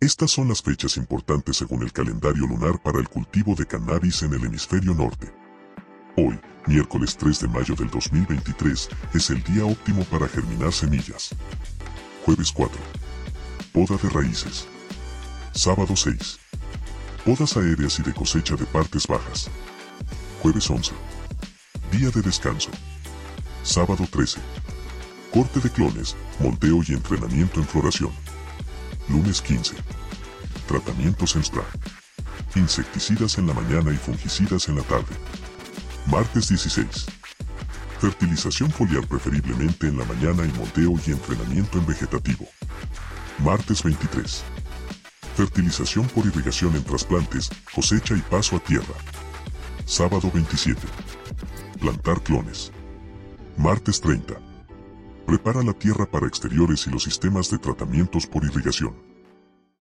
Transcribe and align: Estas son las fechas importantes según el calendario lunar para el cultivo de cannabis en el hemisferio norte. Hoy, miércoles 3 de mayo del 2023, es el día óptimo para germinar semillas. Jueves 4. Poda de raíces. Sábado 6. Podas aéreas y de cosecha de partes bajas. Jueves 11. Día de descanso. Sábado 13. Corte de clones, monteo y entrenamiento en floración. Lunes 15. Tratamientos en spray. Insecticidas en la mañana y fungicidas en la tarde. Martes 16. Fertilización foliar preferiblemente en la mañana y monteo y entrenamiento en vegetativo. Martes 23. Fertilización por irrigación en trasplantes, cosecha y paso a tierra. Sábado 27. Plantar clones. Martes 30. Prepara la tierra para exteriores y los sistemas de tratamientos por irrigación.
Estas 0.00 0.30
son 0.30 0.48
las 0.48 0.60
fechas 0.60 0.98
importantes 0.98 1.56
según 1.56 1.82
el 1.82 1.90
calendario 1.90 2.46
lunar 2.46 2.82
para 2.82 2.98
el 2.98 3.08
cultivo 3.08 3.54
de 3.54 3.64
cannabis 3.64 4.22
en 4.22 4.34
el 4.34 4.44
hemisferio 4.44 4.92
norte. 4.92 5.32
Hoy, 6.18 6.38
miércoles 6.66 7.16
3 7.16 7.40
de 7.40 7.48
mayo 7.48 7.74
del 7.74 7.88
2023, 7.88 8.90
es 9.14 9.30
el 9.30 9.42
día 9.44 9.64
óptimo 9.64 10.04
para 10.04 10.28
germinar 10.28 10.70
semillas. 10.74 11.34
Jueves 12.26 12.52
4. 12.52 12.78
Poda 13.72 13.96
de 13.96 14.10
raíces. 14.10 14.68
Sábado 15.52 15.96
6. 15.96 16.40
Podas 17.24 17.56
aéreas 17.56 17.98
y 17.98 18.02
de 18.02 18.12
cosecha 18.12 18.54
de 18.54 18.66
partes 18.66 19.06
bajas. 19.06 19.48
Jueves 20.42 20.68
11. 20.68 20.92
Día 21.90 22.10
de 22.10 22.20
descanso. 22.20 22.68
Sábado 23.62 24.06
13. 24.10 24.40
Corte 25.32 25.58
de 25.58 25.70
clones, 25.70 26.14
monteo 26.38 26.82
y 26.86 26.92
entrenamiento 26.92 27.60
en 27.60 27.66
floración. 27.66 28.35
Lunes 29.08 29.40
15. 29.40 29.76
Tratamientos 30.66 31.36
en 31.36 31.44
spray. 31.44 31.64
Insecticidas 32.56 33.38
en 33.38 33.46
la 33.46 33.54
mañana 33.54 33.92
y 33.92 33.96
fungicidas 33.96 34.68
en 34.68 34.76
la 34.76 34.82
tarde. 34.82 35.14
Martes 36.06 36.48
16. 36.48 37.06
Fertilización 38.00 38.70
foliar 38.70 39.06
preferiblemente 39.06 39.86
en 39.86 39.98
la 39.98 40.04
mañana 40.04 40.44
y 40.44 40.58
monteo 40.58 40.94
y 41.06 41.12
entrenamiento 41.12 41.78
en 41.78 41.86
vegetativo. 41.86 42.46
Martes 43.38 43.82
23. 43.82 44.42
Fertilización 45.36 46.06
por 46.08 46.26
irrigación 46.26 46.74
en 46.74 46.82
trasplantes, 46.82 47.50
cosecha 47.74 48.16
y 48.16 48.22
paso 48.22 48.56
a 48.56 48.60
tierra. 48.60 48.94
Sábado 49.84 50.30
27. 50.32 50.80
Plantar 51.78 52.22
clones. 52.22 52.72
Martes 53.56 54.00
30. 54.00 54.55
Prepara 55.26 55.60
la 55.64 55.72
tierra 55.72 56.06
para 56.06 56.28
exteriores 56.28 56.86
y 56.86 56.90
los 56.90 57.02
sistemas 57.02 57.50
de 57.50 57.58
tratamientos 57.58 58.26
por 58.28 58.44
irrigación. 58.44 58.94